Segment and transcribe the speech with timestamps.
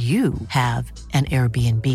[0.00, 1.86] you have an Airbnb.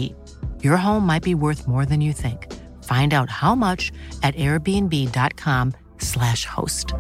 [0.64, 2.54] Your home might be worth more than you think.
[2.84, 3.92] Find out how much
[4.22, 6.94] at airbnb.com/slash host.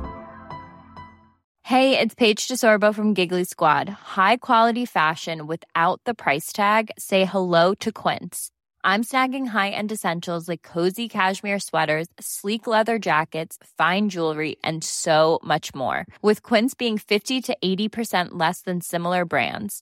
[1.62, 3.90] Hey, it's Paige DeSorbo from Giggly Squad.
[3.90, 6.92] High quality fashion without the price tag.
[6.98, 8.50] Say hello to Quince.
[8.84, 15.40] I'm snagging high-end essentials like cozy cashmere sweaters, sleek leather jackets, fine jewelry, and so
[15.44, 16.06] much more.
[16.22, 19.82] With Quince being 50 to 80% less than similar brands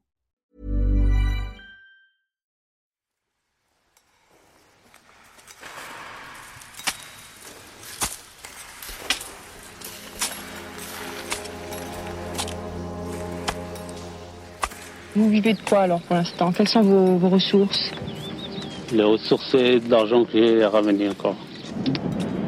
[15.15, 16.51] Vous vivez de quoi alors pour l'instant?
[16.51, 17.91] Quelles sont vos, vos ressources?
[18.93, 21.35] Les ressources, c'est de l'argent que j'ai ramené encore.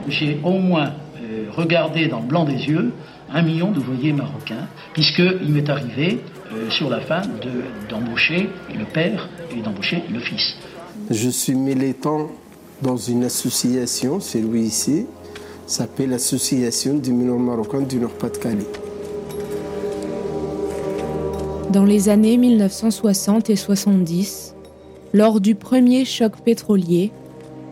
[0.08, 0.92] J'ai au moins
[1.22, 2.92] euh, regardé dans le blanc des yeux
[3.34, 6.20] un million d'ouvriers marocains, puisqu'il m'est arrivé
[6.54, 10.56] euh, sur la fin de- d'embaucher le père et d'embaucher le fils.
[11.10, 12.30] Je suis militant
[12.82, 15.06] dans une association, c'est lui ici,
[15.66, 18.68] s'appelle l'Association des mineurs marocains du Nord-Pas-de-Calais.
[21.74, 24.54] Dans les années 1960 et 70,
[25.12, 27.12] lors du premier choc pétrolier,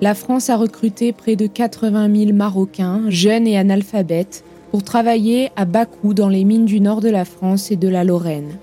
[0.02, 5.66] la France a recruté près de 80 000 Marocains, jeunes et analphabètes, pour travailler à
[5.66, 8.58] bas coût dans les mines du nord de la France et de la Lorraine.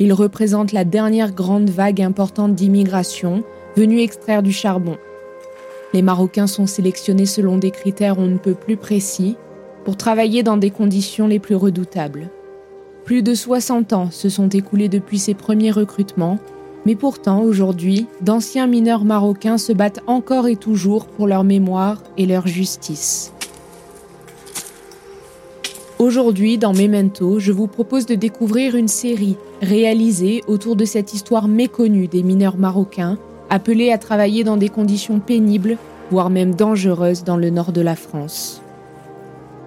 [0.00, 3.44] Ils représentent la dernière grande vague importante d'immigration
[3.76, 4.96] venue extraire du charbon.
[5.92, 9.36] Les Marocains sont sélectionnés selon des critères on ne peut plus précis
[9.84, 12.30] pour travailler dans des conditions les plus redoutables.
[13.04, 16.38] Plus de 60 ans se sont écoulés depuis ces premiers recrutements,
[16.86, 22.26] mais pourtant aujourd'hui, d'anciens mineurs marocains se battent encore et toujours pour leur mémoire et
[22.26, 23.32] leur justice.
[25.98, 31.46] Aujourd'hui, dans Memento, je vous propose de découvrir une série réalisée autour de cette histoire
[31.46, 33.18] méconnue des mineurs marocains,
[33.50, 35.76] appelés à travailler dans des conditions pénibles,
[36.10, 38.61] voire même dangereuses dans le nord de la France.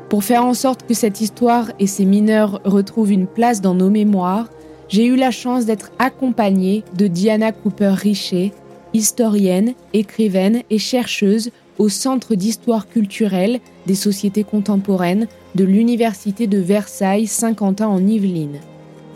[0.10, 3.90] Pour faire en sorte que cette histoire et ces mineurs retrouvent une place dans nos
[3.90, 4.50] mémoires,
[4.88, 8.52] j'ai eu la chance d'être accompagnée de Diana Cooper-Richer,
[8.94, 11.50] historienne, écrivaine et chercheuse
[11.80, 18.60] au Centre d'histoire culturelle des sociétés contemporaines de l'Université de Versailles Saint-Quentin en Yvelines.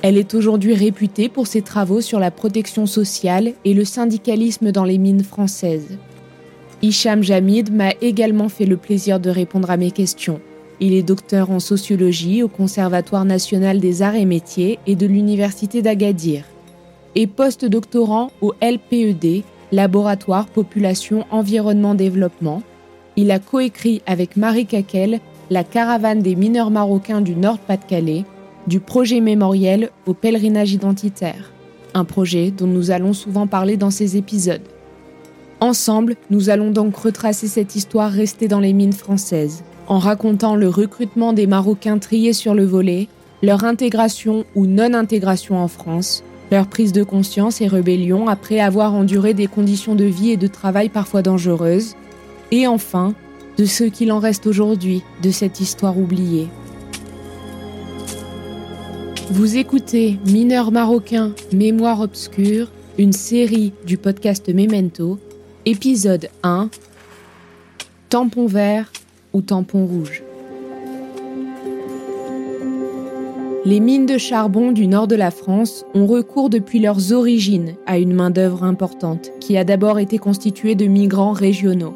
[0.02, 4.86] Elle est aujourd'hui réputée pour ses travaux sur la protection sociale et le syndicalisme dans
[4.86, 5.98] les mines françaises.
[6.82, 10.40] Hicham Jamid m'a également fait le plaisir de répondre à mes questions.
[10.82, 15.82] Il est docteur en sociologie au Conservatoire national des arts et métiers et de l'Université
[15.82, 16.46] d'Agadir
[17.16, 22.62] et post-doctorant au LPED, Laboratoire Population Environnement Développement.
[23.18, 25.20] Il a coécrit avec Marie Kakel
[25.50, 28.24] La caravane des mineurs marocains du Nord-Pas-de-Calais,
[28.68, 31.52] du projet mémoriel au pèlerinage identitaire,
[31.94, 34.62] un projet dont nous allons souvent parler dans ces épisodes.
[35.60, 40.70] Ensemble, nous allons donc retracer cette histoire restée dans les mines françaises, en racontant le
[40.70, 43.08] recrutement des Marocains triés sur le volet,
[43.42, 49.34] leur intégration ou non-intégration en France, leur prise de conscience et rébellion après avoir enduré
[49.34, 51.96] des conditions de vie et de travail parfois dangereuses,
[52.52, 53.14] et enfin,
[53.58, 56.48] de ce qu'il en reste aujourd'hui de cette histoire oubliée.
[59.32, 65.20] Vous écoutez Mineurs marocains, Mémoire obscure, une série du podcast Memento,
[65.66, 66.70] épisode 1,
[68.10, 68.92] Tampon vert
[69.34, 70.24] ou tampon rouge.
[73.66, 78.00] Les mines de charbon du nord de la France ont recours depuis leurs origines à
[78.00, 81.94] une main-d'œuvre importante qui a d'abord été constituée de migrants régionaux.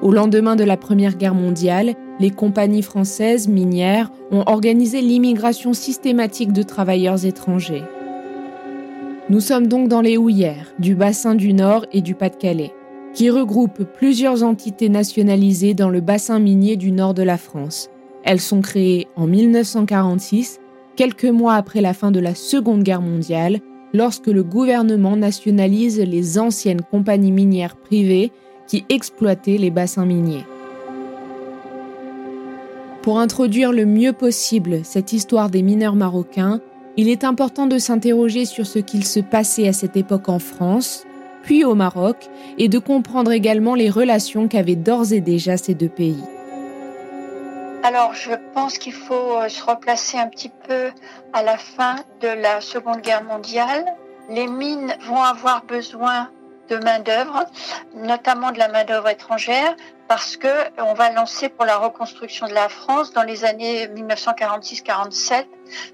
[0.00, 6.52] Au lendemain de la Première Guerre mondiale, les compagnies françaises minières ont organisé l'immigration systématique
[6.52, 7.84] de travailleurs étrangers.
[9.28, 12.72] Nous sommes donc dans les houillères du bassin du Nord et du Pas-de-Calais,
[13.14, 17.90] qui regroupent plusieurs entités nationalisées dans le bassin minier du nord de la France.
[18.24, 20.60] Elles sont créées en 1946,
[20.96, 23.60] quelques mois après la fin de la Seconde Guerre mondiale,
[23.92, 28.32] lorsque le gouvernement nationalise les anciennes compagnies minières privées
[28.66, 30.46] qui exploitaient les bassins miniers.
[33.02, 36.60] Pour introduire le mieux possible cette histoire des mineurs marocains,
[36.96, 41.04] il est important de s'interroger sur ce qu'il se passait à cette époque en France,
[41.42, 42.16] puis au Maroc,
[42.58, 46.22] et de comprendre également les relations qu'avaient d'ores et déjà ces deux pays.
[47.84, 50.90] Alors, je pense qu'il faut euh, se replacer un petit peu
[51.32, 53.84] à la fin de la Seconde Guerre mondiale.
[54.30, 56.28] Les mines vont avoir besoin
[56.68, 57.44] de main-d'œuvre,
[57.94, 59.74] notamment de la main-d'œuvre étrangère,
[60.08, 60.48] parce que
[60.78, 65.46] on va lancer pour la reconstruction de la France dans les années 1946-47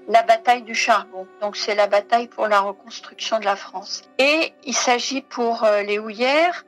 [0.07, 1.27] la bataille du charbon.
[1.41, 4.03] Donc c'est la bataille pour la reconstruction de la France.
[4.17, 6.65] Et il s'agit pour euh, les houillères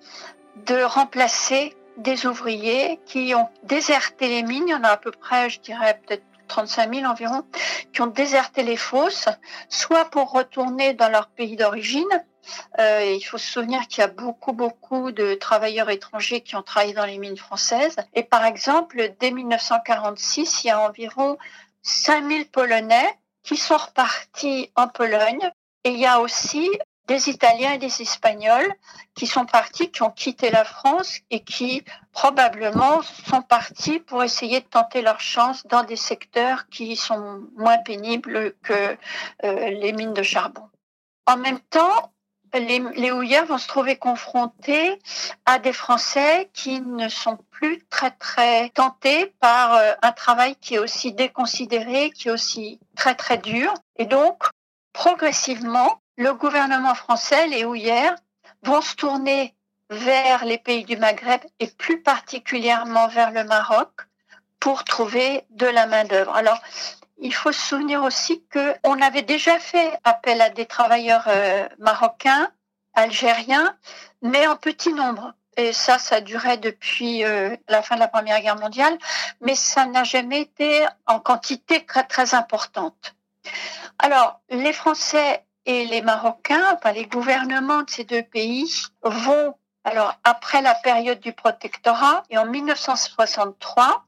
[0.66, 4.64] de remplacer des ouvriers qui ont déserté les mines.
[4.68, 7.44] Il y en a à peu près, je dirais peut-être 35 000 environ,
[7.94, 9.30] qui ont déserté les fosses,
[9.70, 12.10] soit pour retourner dans leur pays d'origine,
[12.80, 16.64] euh, il faut se souvenir qu'il y a beaucoup, beaucoup de travailleurs étrangers qui ont
[16.64, 17.96] travaillé dans les mines françaises.
[18.14, 21.38] Et par exemple, dès 1946, il y a environ
[21.84, 25.52] 5000 Polonais qui sont repartis en Pologne.
[25.84, 26.70] Et il y a aussi
[27.08, 28.74] des Italiens et des Espagnols
[29.16, 31.84] qui sont partis, qui ont quitté la France et qui
[32.14, 37.80] probablement sont partis pour essayer de tenter leur chance dans des secteurs qui sont moins
[37.80, 38.98] pénibles que
[39.44, 40.70] euh, les mines de charbon.
[41.26, 42.14] En même temps,
[42.54, 45.00] les, les vont se trouver confrontés
[45.46, 50.76] à des Français qui ne sont plus très très tentés par euh, un travail qui
[50.76, 53.74] est aussi déconsidéré, qui est aussi très très dur.
[53.98, 54.44] Et donc,
[54.94, 58.16] progressivement, le gouvernement français, les houillères,
[58.64, 59.56] vont se tourner
[59.90, 63.90] vers les pays du Maghreb et plus particulièrement vers le Maroc
[64.60, 66.36] pour trouver de la main-d'œuvre.
[66.36, 66.62] Alors,
[67.22, 72.52] il faut se souvenir aussi qu'on avait déjà fait appel à des travailleurs euh, marocains,
[72.94, 73.78] algériens,
[74.22, 75.34] mais en petit nombre.
[75.56, 78.98] Et ça, ça durait depuis euh, la fin de la Première Guerre mondiale,
[79.40, 83.16] mais ça n'a jamais été en quantité très, très importante.
[84.00, 88.74] Alors, les Français et les Marocains, enfin les gouvernements de ces deux pays,
[89.04, 94.06] vont, alors après la période du protectorat, et en 1963,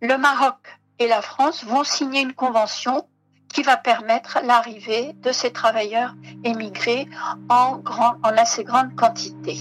[0.00, 0.56] le Maroc
[0.98, 3.06] et la France vont signer une convention
[3.52, 6.14] qui va permettre l'arrivée de ces travailleurs
[6.44, 7.06] émigrés
[7.48, 7.80] en,
[8.36, 9.56] assez grande quantité.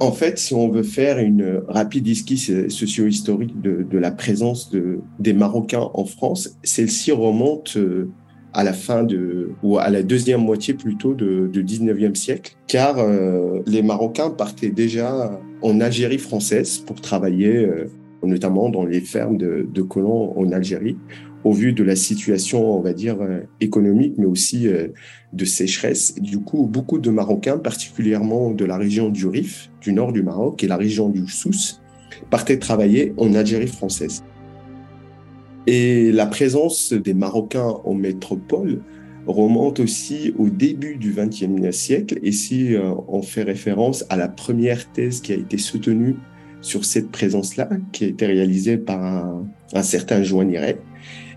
[0.00, 5.32] En fait, si on veut faire une rapide esquisse socio-historique de, la présence de, des
[5.32, 8.10] Marocains en France, celle-ci remonte euh,
[8.54, 12.98] à la fin de, ou à la deuxième moitié plutôt de, du 19e siècle, car
[12.98, 17.86] euh, les Marocains partaient déjà en Algérie française pour travailler, euh,
[18.22, 20.96] notamment dans les fermes de, de, colons en Algérie,
[21.44, 24.88] au vu de la situation, on va dire, euh, économique, mais aussi euh,
[25.32, 26.14] de sécheresse.
[26.16, 30.62] Du coup, beaucoup de Marocains, particulièrement de la région du Rif, du nord du Maroc,
[30.62, 31.80] et la région du Souss,
[32.30, 34.22] partaient travailler en Algérie française.
[35.66, 38.82] Et la présence des Marocains en métropole
[39.26, 42.18] remonte aussi au début du XXe siècle.
[42.22, 46.16] Et si euh, on fait référence à la première thèse qui a été soutenue
[46.60, 50.78] sur cette présence-là, qui a été réalisée par un, un certain Joanniret,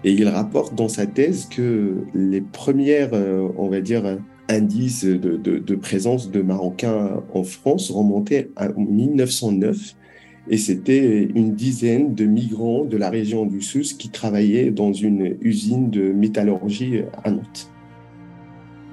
[0.03, 5.37] et il rapporte dans sa thèse que les premières, euh, on va dire, indices de,
[5.37, 9.95] de, de présence de Marocains en France remontaient à 1909
[10.49, 15.37] et c'était une dizaine de migrants de la région du Sousse qui travaillaient dans une
[15.41, 17.71] usine de métallurgie à Nantes.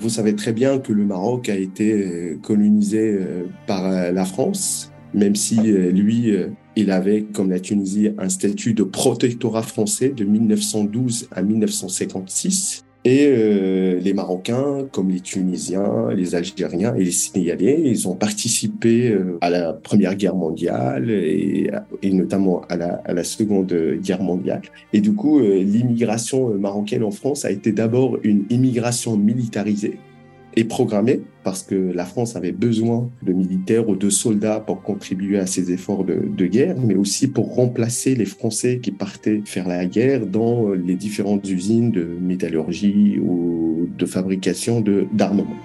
[0.01, 4.91] Vous savez très bien que le Maroc a été colonisé euh, par euh, la France,
[5.15, 6.35] même si euh, lui,
[6.75, 12.85] il avait, comme la Tunisie, un statut de protectorat français de 1912 à 1956.
[13.05, 19.11] Et euh, les Marocains, comme les Tunisiens, les Algériens et les Sénégalais, ils ont participé
[19.11, 21.69] euh, à la Première Guerre mondiale et,
[22.05, 24.63] notamment à la, à la, Seconde Guerre mondiale.
[24.93, 29.99] Et du coup, euh, l'immigration marocaine en France a été d'abord une immigration militarisée
[30.57, 35.39] et programmée parce que la France avait besoin de militaires ou de soldats pour contribuer
[35.39, 39.67] à ses efforts de, de, guerre, mais aussi pour remplacer les Français qui partaient faire
[39.67, 44.83] la guerre dans les différentes usines de métallurgie ou de fabrication
[45.13, 45.57] d'armement.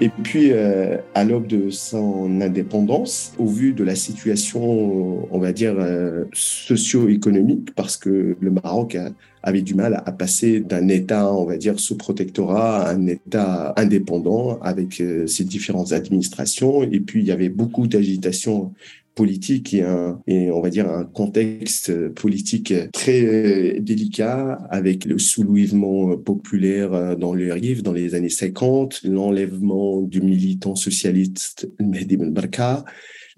[0.00, 5.52] Et puis, euh, à l'aube de son indépendance, au vu de la situation, on va
[5.52, 8.96] dire, euh, socio-économique, parce que le Maroc
[9.42, 13.74] avait du mal à passer d'un État, on va dire, sous protectorat à un État
[13.76, 16.84] indépendant avec euh, ses différentes administrations.
[16.84, 18.74] Et puis, il y avait beaucoup d'agitation
[19.18, 26.16] politique et, un, et on va dire un contexte politique très délicat avec le soulèvement
[26.16, 32.84] populaire dans le Rif dans les années 50, l'enlèvement du militant socialiste Mehdi Ben Barka,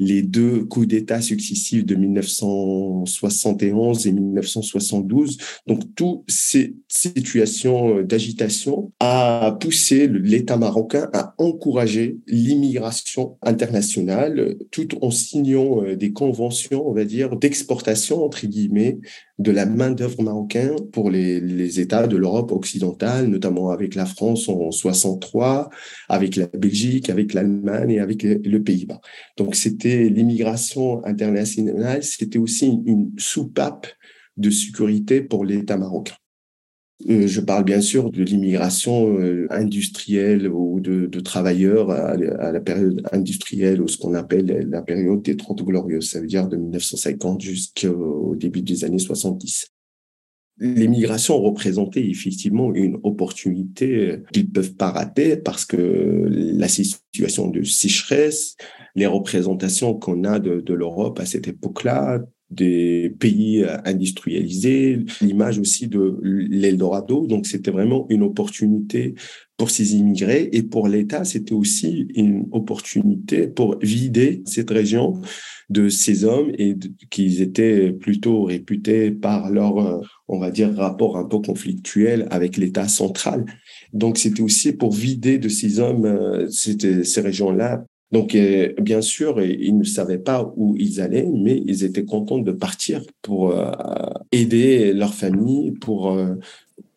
[0.01, 5.37] les deux coups d'État successifs de 1971 et 1972.
[5.67, 15.11] Donc, toutes ces situations d'agitation a poussé l'État marocain à encourager l'immigration internationale tout en
[15.11, 18.99] signant euh, des conventions, on va dire, d'exportation, entre guillemets,
[19.41, 24.51] de la main-d'œuvre marocaine pour les, les États de l'Europe occidentale, notamment avec la France
[24.51, 25.71] en 63,
[26.11, 29.01] avec la Belgique, avec l'Allemagne et avec le Pays-Bas.
[29.39, 33.87] Donc, c'était l'immigration internationale, c'était aussi une soupape
[34.37, 36.17] de sécurité pour l'État marocain.
[37.07, 43.81] Je parle bien sûr de l'immigration euh, industrielle ou de, travailleurs à, la période industrielle
[43.81, 48.35] ou ce qu'on appelle la période des Trente Glorieuses, ça veut dire de 1950 jusqu'au
[48.37, 49.69] début des années 70.
[50.59, 55.77] L'immigration représentait effectivement une opportunité euh, qu'ils ne peuvent pas rater parce que
[56.29, 58.57] la situation de sécheresse,
[58.95, 66.19] les représentations qu'on a de l'Europe à cette époque-là, des pays industrialisés, l'image aussi de
[66.23, 67.27] l'Eldorado.
[67.27, 69.15] Donc, c'était vraiment une opportunité
[69.57, 75.21] pour ces immigrés et pour l'État, c'était aussi une opportunité pour vider cette région
[75.69, 76.77] de ces hommes et
[77.11, 82.89] qui étaient plutôt réputés par leur, on va dire, rapport un peu conflictuel avec l'État
[82.89, 83.45] central.
[83.93, 89.41] Donc, c'était aussi pour vider de ces hommes euh, ces régions-là donc, euh, bien sûr,
[89.41, 93.71] ils ne savaient pas où ils allaient, mais ils étaient contents de partir pour euh,
[94.33, 96.35] aider leur famille, pour euh,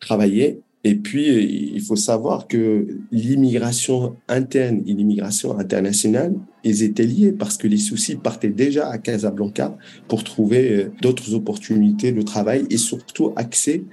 [0.00, 0.60] travailler.
[0.82, 7.56] Et puis, il faut savoir que l'immigration interne et l'immigration internationale, ils étaient liés parce
[7.56, 9.78] que les soucis partaient déjà à Casablanca
[10.08, 13.84] pour trouver d'autres opportunités de travail et surtout accès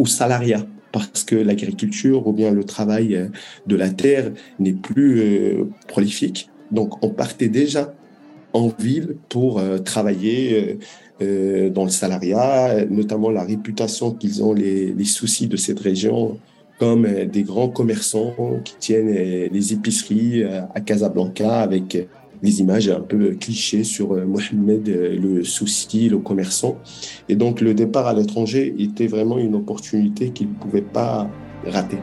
[0.00, 3.30] au salariat parce que l'agriculture ou bien le travail
[3.68, 5.54] de la terre n'est plus
[5.86, 6.49] prolifique.
[6.70, 7.92] Donc, on partait déjà
[8.52, 10.78] en ville pour euh, travailler euh,
[11.22, 16.38] euh, dans le salariat, notamment la réputation qu'ils ont, les, soucis de cette région,
[16.78, 18.34] comme des grands commerçants
[18.64, 22.08] qui tiennent les épiceries à Casablanca avec
[22.42, 26.78] les images un peu clichés sur Mohamed, le souci, le commerçant.
[27.28, 31.28] Et donc, le départ à l'étranger était vraiment une opportunité qu'ils ne pouvaient pas
[31.66, 31.98] rater.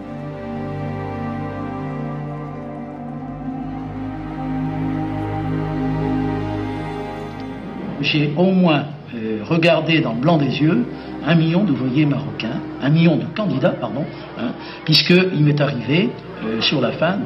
[8.01, 8.85] J'ai au moins
[9.15, 10.85] euh, regardé dans le blanc des yeux
[11.25, 14.03] un million d'ouvriers marocains, un million de candidats, pardon,
[14.37, 14.51] hein,
[14.85, 16.09] puisqu'il m'est arrivé
[16.43, 17.17] euh, sur la fin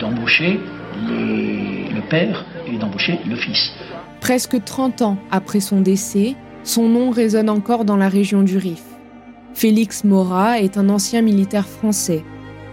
[0.00, 0.60] d'embaucher
[1.08, 3.72] le père et d'embaucher le fils.
[4.20, 8.82] Presque 30 ans après son décès, son nom résonne encore dans la région du Rif.
[9.54, 12.24] Félix Mora est un ancien militaire français.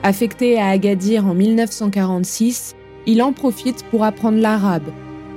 [0.03, 4.89] Affecté à Agadir en 1946, il en profite pour apprendre l'arabe.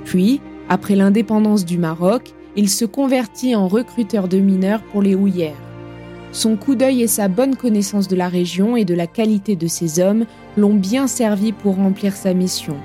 [0.03, 5.55] Puis, après l'indépendance du Maroc, il se convertit en recruteur de mineurs pour les houillères.
[6.31, 9.67] Son coup d'œil et sa bonne connaissance de la région et de la qualité de
[9.67, 10.25] ses hommes
[10.57, 12.75] l'ont bien servi pour remplir sa mission.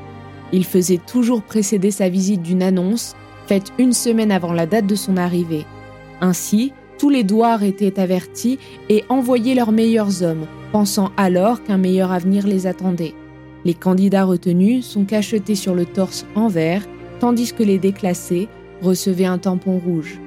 [0.53, 4.95] Il faisait toujours précéder sa visite d'une annonce, faite une semaine avant la date de
[4.95, 5.67] son arrivée.
[6.21, 8.59] Ainsi, tous les douars étaient avertis
[8.89, 13.15] et envoyaient leurs meilleurs hommes, pensant alors qu'un meilleur avenir les attendait.
[13.65, 16.83] Les candidats retenus sont cachetés sur le torse en vert
[17.23, 18.49] tandis que les déclassés
[18.83, 20.19] recevaient un tampon rouge.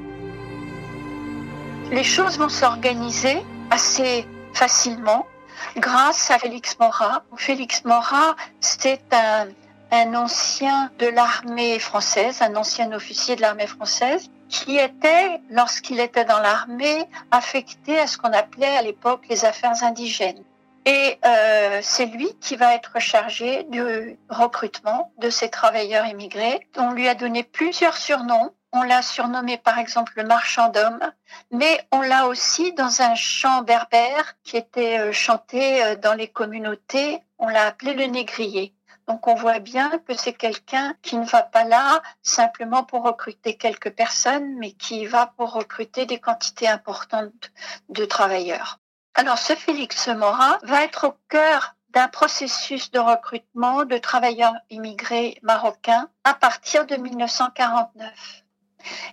[1.92, 3.38] Les choses vont s'organiser
[3.70, 5.28] assez facilement
[5.76, 7.24] grâce à Félix Morat.
[7.36, 9.48] Félix Morat, c'était un,
[9.92, 16.24] un ancien de l'armée française, un ancien officier de l'armée française, qui était, lorsqu'il était
[16.24, 20.44] dans l'armée, affecté à ce qu'on appelait à l'époque les affaires indigènes.
[20.86, 23.82] Et euh, c'est lui qui va être chargé du
[24.30, 26.68] recrutement de ces travailleurs immigrés.
[26.78, 28.54] On lui a donné plusieurs surnoms.
[28.72, 31.12] On l'a surnommé par exemple le marchand d'hommes,
[31.50, 36.28] mais on l'a aussi dans un chant berbère qui était euh, chanté euh, dans les
[36.28, 37.20] communautés.
[37.40, 38.76] On l'a appelé le négrier.
[39.08, 43.56] Donc on voit bien que c'est quelqu'un qui ne va pas là simplement pour recruter
[43.56, 47.52] quelques personnes, mais qui va pour recruter des quantités importantes
[47.90, 48.80] de travailleurs.
[49.18, 55.40] Alors ce Félix Morin va être au cœur d'un processus de recrutement de travailleurs immigrés
[55.42, 58.12] marocains à partir de 1949.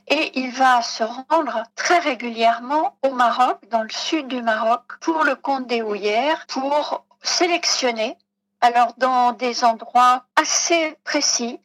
[0.08, 5.22] Et il va se rendre très régulièrement au Maroc, dans le sud du Maroc, pour
[5.22, 8.18] le compte des houillères, pour sélectionner
[8.60, 11.60] alors dans des endroits assez précis,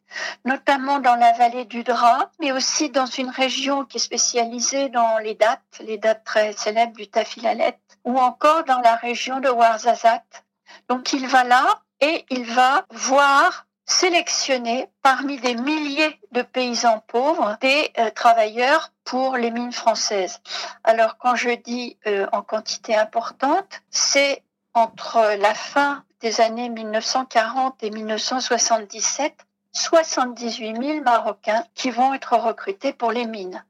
[0.46, 5.20] notamment dans la vallée du Drap, mais aussi dans une région qui est spécialisée dans
[5.20, 10.46] les dates, les dates très célèbres du Tafilalet, ou encore dans la région de Ouarzazate.
[10.88, 17.58] Donc il va là et il va voir sélectionner parmi des milliers de paysans pauvres
[17.60, 20.40] des euh, travailleurs pour les mines françaises.
[20.86, 24.42] Alors quand je dis euh, en quantité importante, c'est
[24.74, 29.34] entre la fin des années 1940 et 1977,
[29.74, 33.64] 78 000 Marocains qui vont être recrutés pour les mines.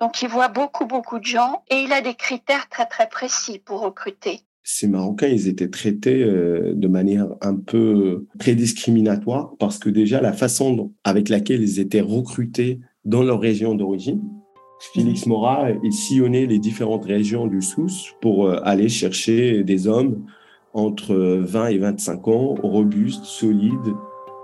[0.00, 3.58] Donc il voit beaucoup, beaucoup de gens et il a des critères très, très précis
[3.58, 4.40] pour recruter.
[4.62, 10.20] Ces Marocains, ils étaient traités euh, de manière un peu très discriminatoire parce que déjà
[10.20, 14.22] la façon avec laquelle ils étaient recrutés dans leur région d'origine,
[14.94, 20.24] Félix Mora, il sillonnait les différentes régions du Sousse pour euh, aller chercher des hommes
[20.72, 23.94] entre 20 et 25 ans, robustes, solides,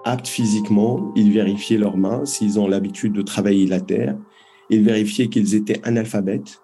[0.04, 1.12] aptes physiquement.
[1.16, 4.16] Ils vérifiaient leurs mains s'ils ont l'habitude de travailler la terre.
[4.70, 6.60] Ils vérifiaient qu'ils étaient analphabètes.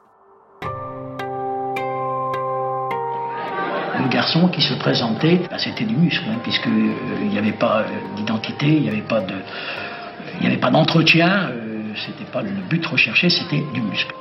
[3.99, 7.83] Le garçon qui se présentait, bah, c'était du muscle, hein, puisqu'il euh, n'y avait pas
[7.83, 9.35] euh, d'identité, il n'y avait pas de,
[10.37, 11.51] il n'y avait pas d'entretien.
[11.51, 14.15] Euh, c'était pas le but recherché, c'était du muscle.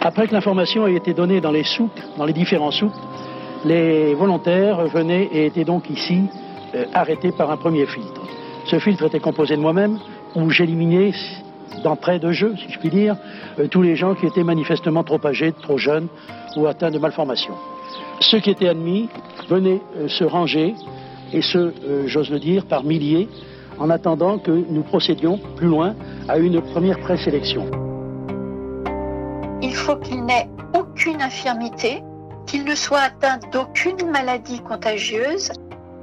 [0.00, 2.94] Après que l'information ait été donnée dans les souks, dans les différents souks,
[3.64, 6.22] les volontaires venaient et étaient donc ici
[6.74, 8.22] euh, arrêtés par un premier filtre.
[8.66, 9.98] Ce filtre était composé de moi-même,
[10.36, 11.12] où j'éliminais
[11.82, 13.16] d'entrée de jeu, si je puis dire,
[13.58, 16.08] euh, tous les gens qui étaient manifestement trop âgés, trop jeunes
[16.56, 17.54] ou atteints de malformations.
[18.20, 19.08] Ceux qui étaient admis
[19.48, 20.74] venaient euh, se ranger,
[21.32, 21.72] et ce,
[22.06, 23.28] j'ose le dire, par milliers,
[23.78, 25.94] en attendant que nous procédions plus loin
[26.28, 27.66] à une première présélection.
[29.62, 32.02] Il faut qu'il n'ait aucune infirmité,
[32.46, 35.52] qu'ils ne soient atteints d'aucune maladie contagieuse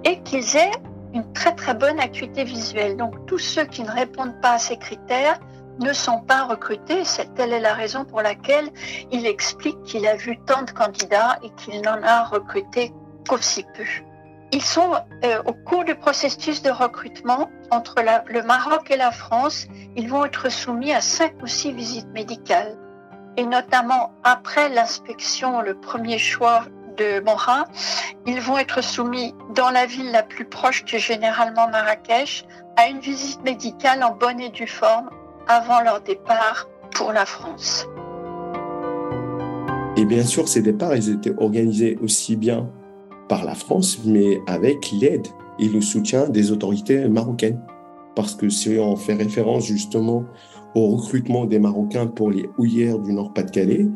[0.04, 0.72] et qu'ils aient
[1.14, 2.98] une très très bonne acuité visuelle.
[2.98, 5.40] Donc tous ceux qui ne répondent pas à ces critères
[5.80, 7.04] ne sont pas recrutés.
[7.36, 8.70] Telle est la raison pour laquelle
[9.12, 12.94] il explique qu'il a vu tant de candidats et qu'il n'en a recruté
[13.28, 13.84] qu'aussi peu.
[14.52, 17.96] Ils sont euh, au cours du processus de recrutement entre
[18.28, 22.78] le Maroc et la France, ils vont être soumis à cinq ou six visites médicales
[23.38, 26.66] et notamment après l'inspection, le premier choix
[26.98, 27.66] de Morin,
[28.26, 32.46] ils vont être soumis dans la ville la plus proche qui est généralement Marrakech
[32.78, 35.10] à une visite médicale en bonne et due forme
[35.48, 37.88] avant leur départ pour la France.
[39.98, 42.70] Et bien sûr, ces départs, ils étaient organisés aussi bien
[43.30, 45.28] par la France, mais avec l'aide
[45.60, 47.62] et le soutien des autorités marocaines.
[48.16, 50.26] Parce que si on fait référence justement
[50.76, 53.88] au recrutement des Marocains pour les houillères du Nord-Pas-de-Calais.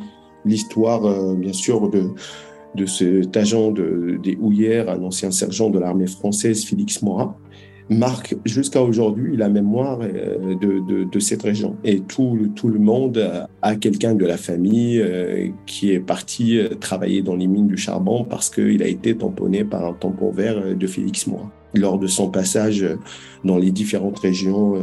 [0.45, 2.11] L'histoire, euh, bien sûr, de,
[2.75, 7.37] de cet agent de, des houillères, un ancien sergent de l'armée française, Félix Morat,
[7.89, 11.75] marque jusqu'à aujourd'hui la mémoire euh, de, cette région.
[11.83, 17.35] Et tout, le monde a quelqu'un de la famille euh, qui est parti travailler dans
[17.35, 21.27] les mines du charbon parce qu'il a été tamponné par un tampon vert de Félix
[21.27, 22.85] Morat lors de son passage
[23.43, 24.75] dans les différentes régions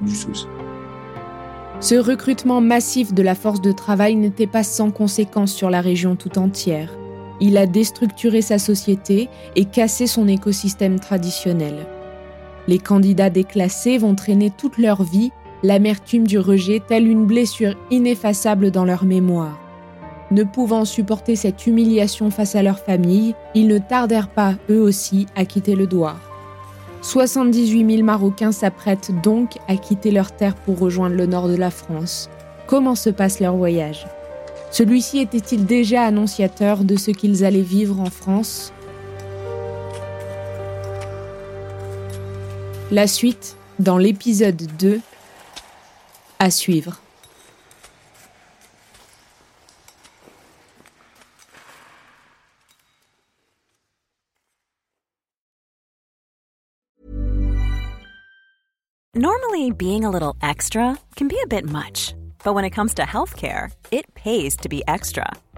[0.00, 0.48] du Sousse.
[1.80, 6.16] Ce recrutement massif de la force de travail n'était pas sans conséquences sur la région
[6.16, 6.96] tout entière.
[7.40, 11.74] Il a déstructuré sa société et cassé son écosystème traditionnel.
[12.68, 18.70] Les candidats déclassés vont traîner toute leur vie l'amertume du rejet telle une blessure ineffaçable
[18.70, 19.58] dans leur mémoire.
[20.30, 25.26] Ne pouvant supporter cette humiliation face à leur famille, ils ne tardèrent pas, eux aussi,
[25.36, 26.18] à quitter le Douar.
[27.02, 31.70] 78 000 Marocains s'apprêtent donc à quitter leur terre pour rejoindre le nord de la
[31.70, 32.30] France.
[32.66, 34.06] Comment se passe leur voyage?
[34.70, 38.72] Celui-ci était-il déjà annonciateur de ce qu'ils allaient vivre en France?
[42.92, 45.00] La suite dans l'épisode 2
[46.38, 47.00] à suivre.
[59.14, 62.12] Normally, being a little extra can be a bit much,
[62.44, 65.32] but when it comes to healthcare, it pays to be extra